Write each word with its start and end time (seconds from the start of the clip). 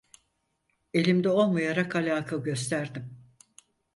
Elimde 0.93 1.29
olmayarak 1.29 1.95
alaka 1.95 2.37
gösterdim. 2.37 3.17